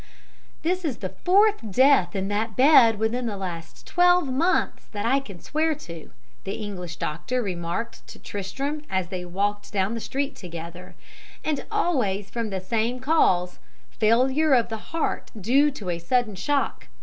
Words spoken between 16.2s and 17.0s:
shock.